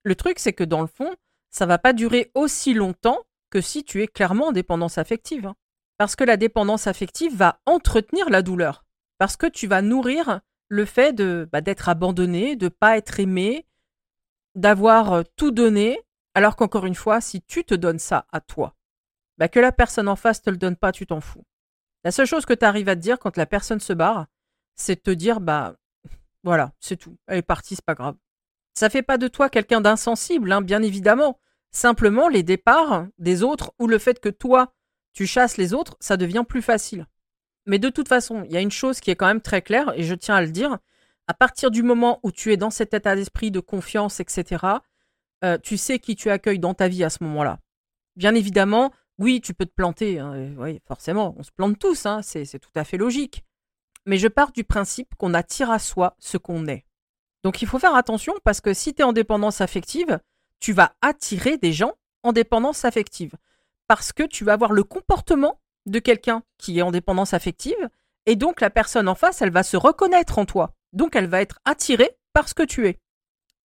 le 0.03 0.15
truc, 0.15 0.39
c'est 0.39 0.53
que 0.53 0.63
dans 0.63 0.81
le 0.81 0.87
fond, 0.87 1.13
ça 1.55 1.65
va 1.65 1.77
pas 1.77 1.93
durer 1.93 2.31
aussi 2.33 2.73
longtemps 2.73 3.23
que 3.49 3.61
si 3.61 3.85
tu 3.85 4.03
es 4.03 4.07
clairement 4.07 4.47
en 4.47 4.51
dépendance 4.51 4.97
affective. 4.97 5.45
Hein. 5.45 5.55
Parce 5.97 6.17
que 6.17 6.25
la 6.25 6.35
dépendance 6.35 6.85
affective 6.85 7.33
va 7.33 7.61
entretenir 7.65 8.29
la 8.29 8.41
douleur. 8.41 8.83
Parce 9.19 9.37
que 9.37 9.47
tu 9.47 9.65
vas 9.65 9.81
nourrir 9.81 10.41
le 10.67 10.83
fait 10.83 11.13
de 11.13 11.47
bah, 11.49 11.61
d'être 11.61 11.87
abandonné, 11.87 12.57
de 12.57 12.67
pas 12.67 12.97
être 12.97 13.21
aimé, 13.21 13.65
d'avoir 14.55 15.13
euh, 15.13 15.23
tout 15.37 15.51
donné, 15.51 15.97
alors 16.33 16.57
qu'encore 16.57 16.85
une 16.85 16.93
fois, 16.93 17.21
si 17.21 17.41
tu 17.41 17.63
te 17.63 17.73
donnes 17.73 17.99
ça 17.99 18.27
à 18.33 18.41
toi, 18.41 18.75
bah 19.37 19.47
que 19.47 19.61
la 19.61 19.71
personne 19.71 20.09
en 20.09 20.17
face 20.17 20.41
te 20.41 20.49
le 20.49 20.57
donne 20.57 20.75
pas, 20.75 20.91
tu 20.91 21.07
t'en 21.07 21.21
fous. 21.21 21.45
La 22.03 22.11
seule 22.11 22.27
chose 22.27 22.45
que 22.45 22.53
tu 22.53 22.65
arrives 22.65 22.89
à 22.89 22.97
te 22.97 23.01
dire 23.01 23.17
quand 23.17 23.37
la 23.37 23.45
personne 23.45 23.79
se 23.79 23.93
barre, 23.93 24.27
c'est 24.75 24.95
de 24.95 25.01
te 25.01 25.11
dire 25.11 25.39
bah 25.39 25.77
voilà, 26.43 26.73
c'est 26.81 26.97
tout. 26.97 27.15
Elle 27.27 27.37
est 27.37 27.43
partie, 27.43 27.75
c'est 27.75 27.85
pas 27.85 27.95
grave. 27.95 28.17
Ça 28.73 28.89
fait 28.89 29.03
pas 29.03 29.17
de 29.17 29.29
toi 29.29 29.49
quelqu'un 29.49 29.79
d'insensible, 29.79 30.51
hein, 30.51 30.61
bien 30.61 30.81
évidemment. 30.81 31.39
Simplement, 31.75 32.29
les 32.29 32.41
départs 32.41 33.05
des 33.17 33.43
autres 33.43 33.73
ou 33.79 33.87
le 33.87 33.97
fait 33.97 34.21
que 34.21 34.29
toi, 34.29 34.73
tu 35.11 35.27
chasses 35.27 35.57
les 35.57 35.73
autres, 35.73 35.97
ça 35.99 36.15
devient 36.15 36.45
plus 36.47 36.61
facile. 36.61 37.05
Mais 37.65 37.79
de 37.79 37.89
toute 37.89 38.07
façon, 38.07 38.45
il 38.45 38.53
y 38.53 38.55
a 38.55 38.61
une 38.61 38.71
chose 38.71 39.01
qui 39.01 39.11
est 39.11 39.17
quand 39.17 39.27
même 39.27 39.41
très 39.41 39.61
claire, 39.61 39.91
et 39.97 40.03
je 40.03 40.15
tiens 40.15 40.35
à 40.35 40.41
le 40.41 40.51
dire, 40.51 40.77
à 41.27 41.33
partir 41.33 41.71
du 41.71 41.83
moment 41.83 42.21
où 42.23 42.31
tu 42.31 42.53
es 42.53 42.55
dans 42.55 42.69
cet 42.69 42.93
état 42.93 43.13
d'esprit 43.13 43.51
de 43.51 43.59
confiance, 43.59 44.21
etc., 44.21 44.63
euh, 45.43 45.57
tu 45.61 45.75
sais 45.75 45.99
qui 45.99 46.15
tu 46.15 46.29
accueilles 46.29 46.59
dans 46.59 46.73
ta 46.73 46.87
vie 46.87 47.03
à 47.03 47.09
ce 47.09 47.25
moment-là. 47.25 47.59
Bien 48.15 48.35
évidemment, 48.35 48.93
oui, 49.17 49.41
tu 49.41 49.53
peux 49.53 49.65
te 49.65 49.73
planter, 49.75 50.19
hein, 50.19 50.53
oui, 50.57 50.79
forcément, 50.87 51.35
on 51.37 51.43
se 51.43 51.51
plante 51.51 51.77
tous, 51.77 52.05
hein, 52.05 52.21
c'est 52.21 52.47
tout 52.57 52.71
à 52.75 52.85
fait 52.85 52.97
logique. 52.97 53.43
Mais 54.05 54.17
je 54.17 54.29
pars 54.29 54.53
du 54.53 54.63
principe 54.63 55.13
qu'on 55.17 55.33
attire 55.33 55.71
à 55.71 55.79
soi 55.79 56.15
ce 56.19 56.37
qu'on 56.37 56.67
est. 56.67 56.85
Donc 57.43 57.61
il 57.61 57.67
faut 57.67 57.79
faire 57.79 57.95
attention 57.95 58.33
parce 58.45 58.61
que 58.61 58.73
si 58.73 58.93
tu 58.93 59.01
es 59.01 59.03
en 59.03 59.11
dépendance 59.11 59.59
affective, 59.59 60.21
tu 60.59 60.73
vas 60.73 60.95
attirer 61.01 61.57
des 61.57 61.73
gens 61.73 61.93
en 62.23 62.33
dépendance 62.33 62.85
affective. 62.85 63.35
Parce 63.87 64.11
que 64.13 64.23
tu 64.23 64.43
vas 64.43 64.53
avoir 64.53 64.71
le 64.71 64.83
comportement 64.83 65.59
de 65.85 65.99
quelqu'un 65.99 66.43
qui 66.57 66.79
est 66.79 66.81
en 66.81 66.91
dépendance 66.91 67.33
affective, 67.33 67.89
et 68.25 68.35
donc 68.35 68.61
la 68.61 68.69
personne 68.69 69.07
en 69.07 69.15
face, 69.15 69.41
elle 69.41 69.51
va 69.51 69.63
se 69.63 69.77
reconnaître 69.77 70.39
en 70.39 70.45
toi. 70.45 70.73
Donc 70.93 71.15
elle 71.15 71.27
va 71.27 71.41
être 71.41 71.59
attirée 71.65 72.17
par 72.33 72.49
ce 72.49 72.53
que 72.53 72.63
tu 72.63 72.87
es. 72.87 72.99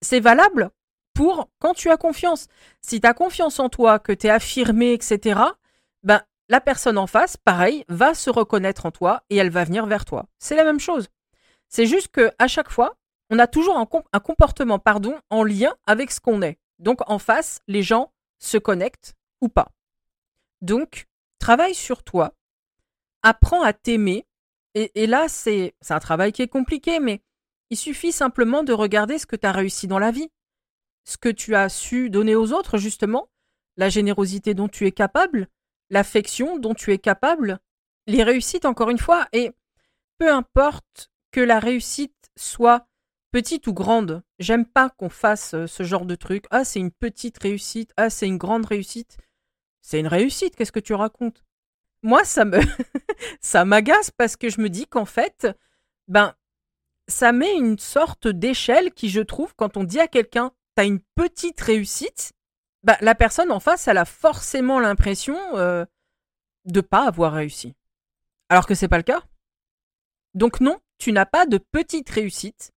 C'est 0.01 0.19
valable 0.19 0.71
pour 1.13 1.49
quand 1.59 1.73
tu 1.73 1.89
as 1.89 1.97
confiance. 1.97 2.47
Si 2.81 2.99
tu 3.01 3.07
as 3.07 3.13
confiance 3.13 3.59
en 3.59 3.69
toi, 3.69 3.99
que 3.99 4.11
tu 4.11 4.27
es 4.27 4.29
affirmé, 4.29 4.93
etc., 4.93 5.39
ben, 6.03 6.21
la 6.49 6.61
personne 6.61 6.97
en 6.97 7.07
face, 7.07 7.37
pareil, 7.37 7.85
va 7.87 8.13
se 8.13 8.29
reconnaître 8.29 8.85
en 8.85 8.91
toi 8.91 9.23
et 9.29 9.37
elle 9.37 9.49
va 9.49 9.63
venir 9.63 9.85
vers 9.85 10.05
toi. 10.05 10.25
C'est 10.39 10.55
la 10.55 10.63
même 10.63 10.79
chose. 10.79 11.09
C'est 11.67 11.85
juste 11.85 12.09
que 12.09 12.31
à 12.39 12.47
chaque 12.47 12.71
fois, 12.71 12.95
on 13.29 13.37
a 13.39 13.47
toujours 13.47 13.77
un, 13.77 13.87
un 14.11 14.19
comportement 14.19 14.79
pardon, 14.79 15.15
en 15.29 15.43
lien 15.43 15.75
avec 15.85 16.11
ce 16.11 16.19
qu'on 16.19 16.41
est. 16.41 16.57
Donc 16.79 17.07
en 17.09 17.19
face, 17.19 17.61
les 17.67 17.83
gens 17.83 18.11
se 18.39 18.57
connectent 18.57 19.15
ou 19.41 19.49
pas. 19.49 19.71
Donc, 20.61 21.07
travaille 21.39 21.75
sur 21.75 22.03
toi, 22.03 22.33
apprends 23.21 23.61
à 23.61 23.73
t'aimer. 23.73 24.25
Et, 24.75 25.07
là, 25.07 25.27
c'est 25.27 25.73
un 25.89 25.99
travail 25.99 26.31
qui 26.31 26.41
est 26.41 26.47
compliqué, 26.47 26.99
mais 26.99 27.21
il 27.69 27.77
suffit 27.77 28.11
simplement 28.11 28.63
de 28.63 28.71
regarder 28.71 29.17
ce 29.17 29.25
que 29.25 29.35
tu 29.35 29.45
as 29.45 29.51
réussi 29.51 29.87
dans 29.87 29.99
la 29.99 30.11
vie, 30.11 30.29
ce 31.05 31.17
que 31.17 31.29
tu 31.29 31.55
as 31.55 31.69
su 31.69 32.09
donner 32.09 32.35
aux 32.35 32.53
autres, 32.53 32.77
justement, 32.77 33.29
la 33.77 33.89
générosité 33.89 34.53
dont 34.53 34.67
tu 34.67 34.85
es 34.85 34.91
capable, 34.91 35.47
l'affection 35.89 36.57
dont 36.57 36.75
tu 36.75 36.93
es 36.93 36.99
capable, 36.99 37.59
les 38.07 38.23
réussites, 38.23 38.65
encore 38.65 38.89
une 38.89 38.99
fois, 38.99 39.27
et 39.33 39.51
peu 40.17 40.31
importe 40.31 41.11
que 41.31 41.41
la 41.41 41.59
réussite 41.59 42.29
soit 42.37 42.87
petite 43.31 43.67
ou 43.67 43.73
grande, 43.73 44.23
j'aime 44.39 44.65
pas 44.65 44.89
qu'on 44.89 45.09
fasse 45.09 45.53
euh, 45.53 45.67
ce 45.67 45.83
genre 45.83 46.05
de 46.05 46.15
truc. 46.15 46.45
Ah, 46.51 46.63
c'est 46.63 46.79
une 46.79 46.91
petite 46.91 47.37
réussite, 47.37 47.93
ah, 47.97 48.09
c'est 48.09 48.27
une 48.27 48.37
grande 48.37 48.65
réussite. 48.65 49.17
C'est 49.81 49.99
une 49.99 50.07
réussite, 50.07 50.55
qu'est-ce 50.55 50.71
que 50.71 50.79
tu 50.79 50.93
racontes? 50.93 51.43
Moi, 52.03 52.23
ça 52.23 52.45
me, 52.45 52.59
ça 53.41 53.65
m'agace 53.65 54.11
parce 54.11 54.35
que 54.35 54.49
je 54.49 54.61
me 54.61 54.69
dis 54.69 54.87
qu'en 54.87 55.05
fait, 55.05 55.47
ben, 56.07 56.35
ça 57.07 57.31
met 57.31 57.55
une 57.55 57.79
sorte 57.79 58.27
d'échelle 58.27 58.93
qui, 58.93 59.09
je 59.09 59.21
trouve, 59.21 59.53
quand 59.55 59.77
on 59.77 59.83
dit 59.83 59.99
à 59.99 60.07
quelqu'un, 60.07 60.51
t'as 60.75 60.85
une 60.85 61.01
petite 61.15 61.59
réussite, 61.59 62.33
ben, 62.83 62.95
la 63.01 63.15
personne 63.15 63.51
en 63.51 63.59
face, 63.59 63.87
elle 63.87 63.97
a 63.97 64.05
forcément 64.05 64.79
l'impression 64.79 65.37
euh, 65.57 65.85
de 66.65 66.81
pas 66.81 67.07
avoir 67.07 67.33
réussi. 67.33 67.75
Alors 68.49 68.65
que 68.65 68.75
c'est 68.75 68.87
pas 68.87 68.97
le 68.97 69.03
cas. 69.03 69.23
Donc 70.33 70.61
non, 70.61 70.79
tu 70.97 71.11
n'as 71.11 71.25
pas 71.25 71.45
de 71.45 71.57
petite 71.57 72.09
réussite. 72.09 72.71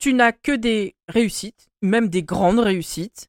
Tu 0.00 0.14
n'as 0.14 0.32
que 0.32 0.52
des 0.52 0.96
réussites, 1.06 1.68
même 1.82 2.08
des 2.08 2.22
grandes 2.22 2.58
réussites, 2.58 3.28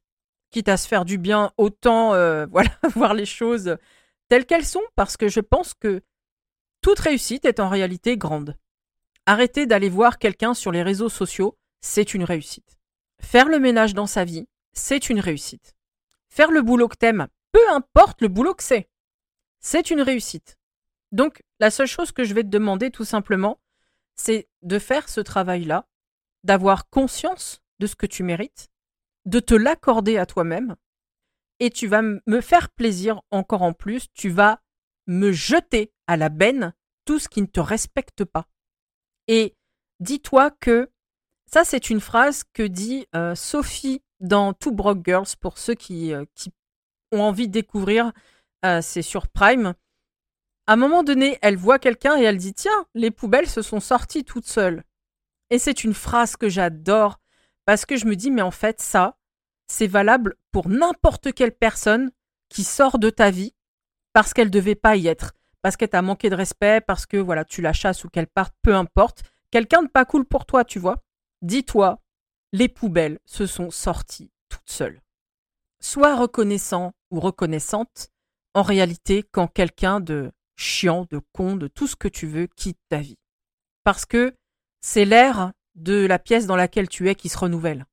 quitte 0.50 0.68
à 0.68 0.76
se 0.76 0.88
faire 0.88 1.04
du 1.04 1.18
bien, 1.18 1.52
autant 1.56 2.14
euh, 2.14 2.46
voilà, 2.50 2.70
voir 2.94 3.14
les 3.14 3.26
choses 3.26 3.76
telles 4.28 4.46
qu'elles 4.46 4.64
sont 4.64 4.82
parce 4.96 5.16
que 5.18 5.28
je 5.28 5.40
pense 5.40 5.74
que 5.74 6.02
toute 6.80 6.98
réussite 6.98 7.44
est 7.44 7.60
en 7.60 7.68
réalité 7.68 8.16
grande. 8.16 8.56
Arrêter 9.26 9.66
d'aller 9.66 9.90
voir 9.90 10.18
quelqu'un 10.18 10.54
sur 10.54 10.72
les 10.72 10.82
réseaux 10.82 11.10
sociaux, 11.10 11.56
c'est 11.80 12.14
une 12.14 12.24
réussite. 12.24 12.78
Faire 13.20 13.48
le 13.48 13.58
ménage 13.58 13.94
dans 13.94 14.06
sa 14.06 14.24
vie, 14.24 14.48
c'est 14.72 15.10
une 15.10 15.20
réussite. 15.20 15.76
Faire 16.28 16.50
le 16.50 16.62
boulot 16.62 16.88
que 16.88 16.96
t'aimes, 16.96 17.28
peu 17.52 17.70
importe 17.70 18.22
le 18.22 18.28
boulot 18.28 18.54
que 18.54 18.64
c'est, 18.64 18.88
c'est 19.60 19.90
une 19.90 20.00
réussite. 20.00 20.58
Donc, 21.12 21.42
la 21.60 21.70
seule 21.70 21.86
chose 21.86 22.10
que 22.10 22.24
je 22.24 22.32
vais 22.34 22.42
te 22.42 22.48
demander 22.48 22.90
tout 22.90 23.04
simplement, 23.04 23.60
c'est 24.16 24.48
de 24.62 24.78
faire 24.78 25.08
ce 25.08 25.20
travail-là, 25.20 25.86
d'avoir 26.44 26.88
conscience 26.88 27.62
de 27.78 27.86
ce 27.86 27.96
que 27.96 28.06
tu 28.06 28.22
mérites, 28.22 28.68
de 29.26 29.40
te 29.40 29.54
l'accorder 29.54 30.18
à 30.18 30.26
toi-même, 30.26 30.76
et 31.60 31.70
tu 31.70 31.86
vas 31.86 32.02
me 32.02 32.40
faire 32.40 32.70
plaisir 32.70 33.22
encore 33.30 33.62
en 33.62 33.72
plus, 33.72 34.08
tu 34.14 34.30
vas 34.30 34.60
me 35.06 35.32
jeter 35.32 35.92
à 36.06 36.16
la 36.16 36.28
benne 36.28 36.74
tout 37.04 37.18
ce 37.18 37.28
qui 37.28 37.42
ne 37.42 37.46
te 37.46 37.60
respecte 37.60 38.24
pas. 38.24 38.48
Et 39.28 39.54
dis-toi 40.00 40.50
que 40.50 40.90
ça, 41.46 41.64
c'est 41.64 41.90
une 41.90 42.00
phrase 42.00 42.44
que 42.52 42.62
dit 42.62 43.06
euh, 43.14 43.34
Sophie 43.34 44.02
dans 44.20 44.54
Two 44.54 44.72
Broke 44.72 45.04
Girls 45.04 45.36
pour 45.40 45.58
ceux 45.58 45.74
qui, 45.74 46.12
euh, 46.12 46.24
qui 46.34 46.52
ont 47.12 47.20
envie 47.20 47.46
de 47.46 47.52
découvrir. 47.52 48.12
Euh, 48.64 48.80
c'est 48.80 49.02
sur 49.02 49.28
Prime. 49.28 49.74
À 50.66 50.74
un 50.74 50.76
moment 50.76 51.02
donné, 51.02 51.38
elle 51.42 51.56
voit 51.56 51.78
quelqu'un 51.78 52.16
et 52.16 52.22
elle 52.22 52.38
dit 52.38 52.54
Tiens, 52.54 52.86
les 52.94 53.10
poubelles 53.10 53.48
se 53.48 53.62
sont 53.62 53.80
sorties 53.80 54.24
toutes 54.24 54.46
seules. 54.46 54.82
Et 55.52 55.58
c'est 55.58 55.84
une 55.84 55.92
phrase 55.92 56.36
que 56.36 56.48
j'adore 56.48 57.20
parce 57.66 57.84
que 57.84 57.98
je 57.98 58.06
me 58.06 58.16
dis 58.16 58.30
Mais 58.30 58.40
en 58.40 58.50
fait, 58.50 58.80
ça, 58.80 59.18
c'est 59.66 59.86
valable 59.86 60.34
pour 60.50 60.70
n'importe 60.70 61.34
quelle 61.34 61.52
personne 61.52 62.10
qui 62.48 62.64
sort 62.64 62.98
de 62.98 63.10
ta 63.10 63.30
vie 63.30 63.54
parce 64.14 64.32
qu'elle 64.32 64.46
ne 64.48 64.52
devait 64.52 64.74
pas 64.74 64.96
y 64.96 65.08
être, 65.08 65.34
parce 65.60 65.76
qu'elle 65.76 65.90
t'a 65.90 66.00
manqué 66.00 66.30
de 66.30 66.34
respect, 66.34 66.80
parce 66.80 67.04
que 67.04 67.18
voilà, 67.18 67.44
tu 67.44 67.60
la 67.60 67.74
chasses 67.74 68.02
ou 68.02 68.08
qu'elle 68.08 68.28
parte, 68.28 68.54
peu 68.62 68.74
importe. 68.74 69.24
Quelqu'un 69.50 69.82
de 69.82 69.88
pas 69.88 70.06
cool 70.06 70.24
pour 70.24 70.46
toi, 70.46 70.64
tu 70.64 70.78
vois. 70.78 71.04
Dis-toi, 71.42 72.00
les 72.54 72.68
poubelles 72.68 73.18
se 73.26 73.44
sont 73.44 73.70
sorties 73.70 74.32
toutes 74.48 74.70
seules. 74.70 75.02
Sois 75.80 76.16
reconnaissant 76.16 76.94
ou 77.10 77.20
reconnaissante, 77.20 78.08
en 78.54 78.62
réalité, 78.62 79.22
quand 79.30 79.48
quelqu'un 79.48 80.00
de 80.00 80.32
chiant, 80.56 81.06
de 81.10 81.20
con, 81.34 81.56
de 81.56 81.68
tout 81.68 81.86
ce 81.86 81.96
que 81.96 82.08
tu 82.08 82.26
veux 82.26 82.46
quitte 82.46 82.80
ta 82.88 83.00
vie. 83.00 83.18
Parce 83.84 84.06
que 84.06 84.34
c'est 84.82 85.04
l'air 85.04 85.52
de 85.74 86.04
la 86.04 86.18
pièce 86.18 86.46
dans 86.46 86.56
laquelle 86.56 86.88
tu 86.88 87.08
es 87.08 87.14
qui 87.14 87.28
se 87.28 87.38
renouvelle. 87.38 87.86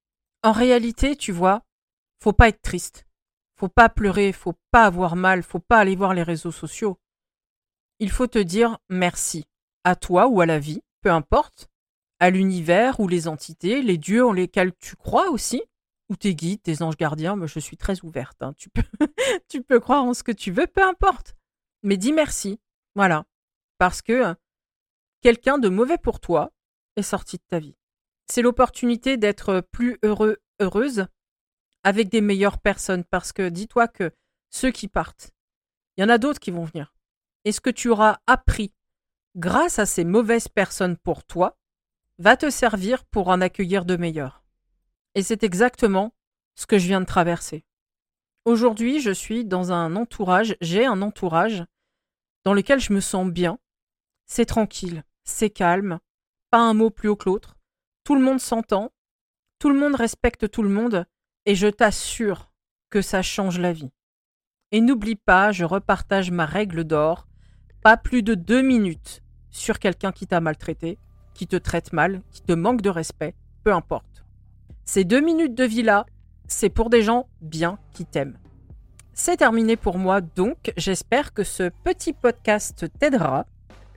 En 0.44 0.52
réalité, 0.52 1.16
tu 1.16 1.32
vois, 1.32 1.64
faut 2.22 2.34
pas 2.34 2.50
être 2.50 2.62
triste. 2.62 3.06
Faut 3.56 3.70
pas 3.70 3.90
pleurer, 3.90 4.32
faut 4.32 4.56
pas 4.72 4.86
avoir 4.86 5.16
mal, 5.16 5.44
faut 5.44 5.60
pas 5.60 5.80
aller 5.80 5.96
voir 5.96 6.14
les 6.14 6.24
réseaux 6.24 6.52
sociaux. 6.52 7.00
Il 8.00 8.10
faut 8.10 8.28
te 8.28 8.40
dire 8.40 8.78
merci 8.90 9.46
à 9.84 9.96
toi 9.96 10.28
ou 10.28 10.42
à 10.42 10.46
la 10.46 10.60
vie, 10.60 10.82
peu 11.02 11.12
importe, 11.12 11.70
à 12.20 12.30
l'univers 12.30 13.00
ou 13.00 13.08
les 13.08 13.28
entités, 13.28 13.82
les 13.82 13.98
dieux 13.98 14.26
en 14.26 14.32
lesquels 14.32 14.74
tu 14.80 14.96
crois 14.96 15.30
aussi, 15.30 15.62
ou 16.10 16.16
tes 16.16 16.36
guides, 16.36 16.62
tes 16.62 16.82
anges 16.82 16.98
gardiens, 16.98 17.36
mais 17.36 17.48
je 17.48 17.60
suis 17.60 17.78
très 17.78 18.02
ouverte. 18.04 18.42
Hein. 18.42 18.54
Tu, 18.58 18.70
peux, 18.70 18.84
tu 19.50 19.62
peux 19.62 19.80
croire 19.80 20.04
en 20.04 20.14
ce 20.14 20.24
que 20.24 20.32
tu 20.32 20.52
veux, 20.52 20.68
peu 20.68 20.84
importe. 20.84 21.36
Mais 21.84 21.98
dis 21.98 22.14
merci. 22.14 22.60
Voilà. 22.96 23.26
Parce 23.78 24.02
que 24.02 24.36
quelqu'un 25.22 25.58
de 25.58 25.70
mauvais 25.70 25.98
pour 25.98 26.20
toi 26.20 26.52
est 27.00 27.04
sorti 27.04 27.38
de 27.38 27.44
ta 27.48 27.60
vie. 27.60 27.76
C'est 28.28 28.42
l'opportunité 28.42 29.18
d'être 29.18 29.62
plus 29.72 29.98
heureux, 30.04 30.38
heureuse 30.60 31.08
avec 31.84 32.10
des 32.10 32.22
meilleures 32.22 32.60
personnes. 32.60 33.04
Parce 33.04 33.32
que 33.32 33.50
dis-toi 33.50 33.88
que 33.88 34.12
ceux 34.52 34.72
qui 34.72 34.88
partent, 34.88 35.32
il 35.98 36.02
y 36.02 36.04
en 36.04 36.10
a 36.10 36.18
d'autres 36.18 36.40
qui 36.40 36.52
vont 36.52 36.64
venir. 36.64 36.94
Et 37.46 37.52
ce 37.52 37.62
que 37.62 37.70
tu 37.70 37.90
auras 37.90 38.20
appris 38.28 38.74
grâce 39.36 39.80
à 39.80 39.86
ces 39.86 40.04
mauvaises 40.04 40.48
personnes 40.48 40.98
pour 40.98 41.24
toi, 41.24 41.58
va 42.18 42.36
te 42.36 42.50
servir 42.50 43.06
pour 43.06 43.30
en 43.30 43.42
accueillir 43.42 43.86
de 43.86 43.96
meilleurs. 43.96 44.44
Et 45.16 45.24
c'est 45.24 45.44
exactement 45.44 46.14
ce 46.56 46.66
que 46.66 46.78
je 46.78 46.88
viens 46.88 47.00
de 47.02 47.06
traverser. 47.06 47.66
Aujourd'hui, 48.46 49.00
je 49.00 49.12
suis 49.12 49.46
dans 49.46 49.72
un 49.72 49.96
entourage, 49.96 50.56
j'ai 50.60 50.86
un 50.86 51.02
entourage 51.02 51.64
dans 52.44 52.54
lequel 52.54 52.80
je 52.80 52.94
me 52.94 53.00
sens 53.00 53.28
bien. 53.28 53.60
C'est 54.26 54.46
tranquille, 54.46 55.04
c'est 55.24 55.50
calme, 55.50 56.00
pas 56.52 56.60
un 56.60 56.74
mot 56.74 56.90
plus 56.90 57.10
haut 57.10 57.16
que 57.16 57.30
l'autre. 57.30 57.56
Tout 58.04 58.16
le 58.16 58.22
monde 58.22 58.40
s'entend, 58.40 58.92
tout 59.60 59.70
le 59.70 59.80
monde 59.80 59.96
respecte 59.96 60.50
tout 60.50 60.64
le 60.64 60.70
monde, 60.70 61.06
et 61.46 61.56
je 61.56 61.68
t'assure 61.68 62.52
que 62.90 63.02
ça 63.02 63.22
change 63.22 63.60
la 63.60 63.74
vie. 63.74 63.92
Et 64.72 64.82
n'oublie 64.82 65.16
pas, 65.16 65.52
je 65.52 65.66
repartage 65.66 66.32
ma 66.32 66.46
règle 66.46 66.84
d'or, 66.84 67.28
pas 67.84 67.98
plus 67.98 68.24
de 68.24 68.36
deux 68.36 68.62
minutes 68.62 69.22
sur 69.52 69.80
quelqu'un 69.80 70.12
qui 70.12 70.28
t'a 70.28 70.42
maltraité, 70.42 70.98
qui 71.34 71.48
te 71.48 71.56
traite 71.56 71.94
mal, 71.94 72.22
qui 72.32 72.42
te 72.42 72.54
manque 72.54 72.82
de 72.82 72.90
respect, 72.90 73.36
peu 73.64 73.74
importe. 73.74 74.26
Ces 74.86 75.04
deux 75.04 75.22
minutes 75.22 75.56
de 75.56 75.64
vie-là, 75.64 76.06
c'est 76.48 76.70
pour 76.70 76.90
des 76.90 77.02
gens 77.02 77.28
bien 77.42 77.80
qui 77.94 78.06
t'aiment. 78.06 78.38
C'est 79.14 79.38
terminé 79.38 79.76
pour 79.76 79.98
moi, 79.98 80.22
donc 80.22 80.72
j'espère 80.78 81.34
que 81.34 81.44
ce 81.44 81.70
petit 81.84 82.14
podcast 82.14 82.86
t'aidera. 83.00 83.46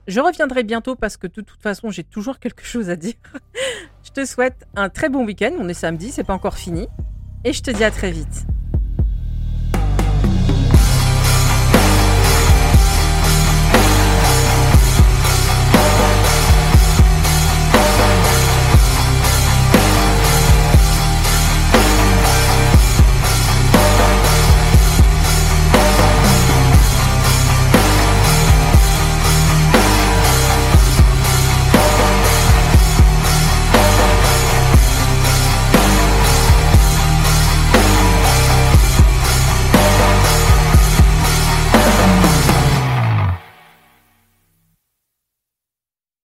Je 0.07 0.19
reviendrai 0.19 0.63
bientôt 0.63 0.95
parce 0.95 1.15
que 1.15 1.27
de 1.27 1.41
toute 1.41 1.61
façon 1.61 1.89
j'ai 1.89 2.03
toujours 2.03 2.39
quelque 2.39 2.63
chose 2.63 2.89
à 2.89 2.95
dire. 2.95 3.13
je 4.03 4.11
te 4.11 4.25
souhaite 4.25 4.65
un 4.75 4.89
très 4.89 5.09
bon 5.09 5.25
week-end, 5.25 5.51
on 5.59 5.69
est 5.69 5.73
samedi, 5.73 6.11
c'est 6.11 6.25
pas 6.25 6.33
encore 6.33 6.57
fini, 6.57 6.87
et 7.45 7.53
je 7.53 7.61
te 7.61 7.71
dis 7.71 7.83
à 7.83 7.91
très 7.91 8.11
vite. 8.11 8.45